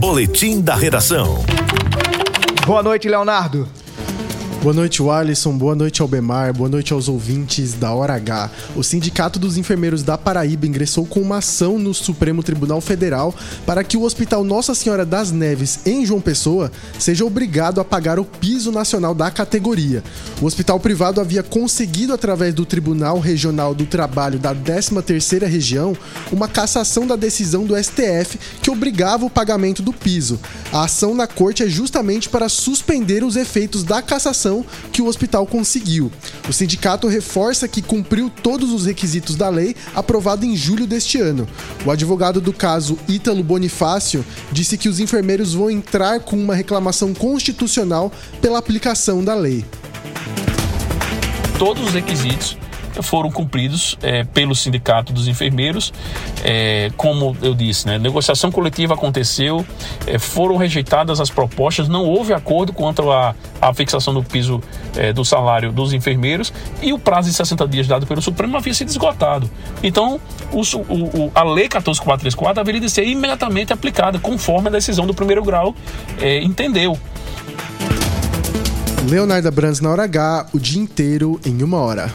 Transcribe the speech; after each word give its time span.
Boletim 0.00 0.62
da 0.62 0.74
Redação. 0.74 1.44
Boa 2.66 2.82
noite, 2.82 3.06
Leonardo. 3.06 3.68
Boa 4.62 4.74
noite, 4.74 5.02
Alisson. 5.02 5.56
Boa 5.56 5.74
noite, 5.74 6.02
Albemar. 6.02 6.52
Boa 6.52 6.68
noite 6.68 6.92
aos 6.92 7.08
ouvintes 7.08 7.72
da 7.72 7.94
Hora 7.94 8.12
H. 8.12 8.50
O 8.76 8.82
Sindicato 8.82 9.38
dos 9.38 9.56
Enfermeiros 9.56 10.02
da 10.02 10.18
Paraíba 10.18 10.66
ingressou 10.66 11.06
com 11.06 11.18
uma 11.18 11.38
ação 11.38 11.78
no 11.78 11.94
Supremo 11.94 12.42
Tribunal 12.42 12.78
Federal 12.82 13.34
para 13.64 13.82
que 13.82 13.96
o 13.96 14.02
Hospital 14.02 14.44
Nossa 14.44 14.74
Senhora 14.74 15.06
das 15.06 15.32
Neves, 15.32 15.80
em 15.86 16.04
João 16.04 16.20
Pessoa, 16.20 16.70
seja 16.98 17.24
obrigado 17.24 17.80
a 17.80 17.84
pagar 17.86 18.18
o 18.18 18.24
piso 18.24 18.70
nacional 18.70 19.14
da 19.14 19.30
categoria. 19.30 20.04
O 20.42 20.44
hospital 20.44 20.78
privado 20.78 21.22
havia 21.22 21.42
conseguido, 21.42 22.12
através 22.12 22.52
do 22.52 22.66
Tribunal 22.66 23.18
Regional 23.18 23.74
do 23.74 23.86
Trabalho 23.86 24.38
da 24.38 24.54
13ª 24.54 25.46
Região, 25.46 25.96
uma 26.30 26.46
cassação 26.46 27.06
da 27.06 27.16
decisão 27.16 27.64
do 27.64 27.74
STF 27.82 28.38
que 28.60 28.70
obrigava 28.70 29.24
o 29.24 29.30
pagamento 29.30 29.80
do 29.80 29.92
piso. 29.94 30.38
A 30.70 30.84
ação 30.84 31.14
na 31.14 31.26
corte 31.26 31.62
é 31.62 31.66
justamente 31.66 32.28
para 32.28 32.50
suspender 32.50 33.24
os 33.24 33.36
efeitos 33.36 33.82
da 33.82 34.02
cassação 34.02 34.49
que 34.92 35.00
o 35.00 35.06
hospital 35.06 35.46
conseguiu. 35.46 36.10
O 36.48 36.52
sindicato 36.52 37.08
reforça 37.08 37.68
que 37.68 37.82
cumpriu 37.82 38.30
todos 38.42 38.72
os 38.72 38.86
requisitos 38.86 39.36
da 39.36 39.48
lei 39.48 39.74
aprovada 39.94 40.44
em 40.44 40.56
julho 40.56 40.86
deste 40.86 41.20
ano. 41.20 41.48
O 41.84 41.90
advogado 41.90 42.40
do 42.40 42.52
caso, 42.52 42.98
Ítalo 43.08 43.42
Bonifácio, 43.42 44.24
disse 44.52 44.76
que 44.76 44.88
os 44.88 45.00
enfermeiros 45.00 45.54
vão 45.54 45.70
entrar 45.70 46.20
com 46.20 46.36
uma 46.36 46.54
reclamação 46.54 47.14
constitucional 47.14 48.12
pela 48.40 48.58
aplicação 48.58 49.22
da 49.24 49.34
lei. 49.34 49.64
Todos 51.58 51.88
os 51.88 51.92
requisitos 51.92 52.56
foram 53.02 53.30
cumpridos 53.30 53.96
é, 54.02 54.24
pelo 54.24 54.54
Sindicato 54.54 55.12
dos 55.12 55.28
Enfermeiros. 55.28 55.92
É, 56.44 56.90
como 56.96 57.36
eu 57.42 57.54
disse, 57.54 57.86
né, 57.86 57.98
negociação 57.98 58.50
coletiva 58.50 58.94
aconteceu, 58.94 59.64
é, 60.06 60.18
foram 60.18 60.56
rejeitadas 60.56 61.20
as 61.20 61.30
propostas, 61.30 61.88
não 61.88 62.04
houve 62.04 62.32
acordo 62.32 62.72
quanto 62.72 63.10
à, 63.10 63.34
à 63.60 63.72
fixação 63.74 64.12
do 64.14 64.22
piso 64.22 64.60
é, 64.96 65.12
do 65.12 65.24
salário 65.24 65.72
dos 65.72 65.92
enfermeiros 65.92 66.52
e 66.82 66.92
o 66.92 66.98
prazo 66.98 67.28
de 67.28 67.34
60 67.34 67.68
dias 67.68 67.86
dado 67.86 68.06
pelo 68.06 68.20
Supremo 68.22 68.56
havia 68.56 68.74
sido 68.74 68.88
esgotado. 68.88 69.50
Então, 69.82 70.20
o, 70.52 70.60
o, 70.60 71.32
a 71.34 71.42
Lei 71.44 71.68
14434 71.68 72.60
haveria 72.60 72.80
de 72.80 72.90
ser 72.90 73.06
imediatamente 73.06 73.72
aplicada, 73.72 74.18
conforme 74.18 74.68
a 74.68 74.70
decisão 74.70 75.06
do 75.06 75.14
primeiro 75.14 75.42
grau 75.42 75.74
é, 76.20 76.42
entendeu. 76.42 76.98
Leonardo 79.08 79.50
Brandes 79.50 79.80
na 79.80 79.90
hora 79.90 80.04
H, 80.04 80.46
o 80.52 80.58
dia 80.58 80.80
inteiro 80.80 81.40
em 81.44 81.62
uma 81.62 81.78
hora. 81.78 82.08